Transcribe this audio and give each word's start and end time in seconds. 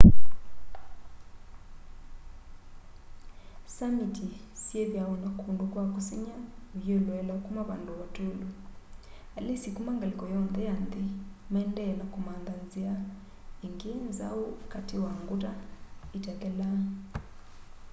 samiti 3.75 4.27
syithwaa 4.63 5.15
na 5.23 5.29
kundu 5.39 5.65
kwa 5.73 5.83
kusengy'a 5.93 6.37
uyiloela 6.75 7.35
kuma 7.45 7.61
vandu 7.69 7.91
vatûlu. 7.99 8.47
alisi 9.37 9.69
kuma 9.75 9.91
ngaliko 9.97 10.25
yonthe 10.33 10.61
ya 10.69 10.75
nthi 10.83 11.03
maendee 11.53 11.91
na 11.99 12.05
kumantha 12.13 12.53
nzia 12.65 12.93
ingi 13.65 13.91
nzau 14.07 14.41
kati 14.73 14.95
wa 15.03 15.11
nguta 15.23 15.51
itathelaa 16.17 16.79